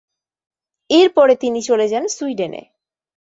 [0.89, 2.63] এরপরে তিনি চলে যান সুইডেন- এ।